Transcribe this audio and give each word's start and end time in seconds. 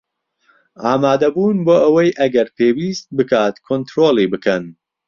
ئامادەبوون 0.85 1.57
بۆ 1.65 1.75
ئەوەی 1.83 2.15
ئەگەر 2.19 2.47
پێویست 2.57 3.05
بکات 3.17 3.55
کۆنترۆڵی 3.67 4.27
بکەن 4.33 4.63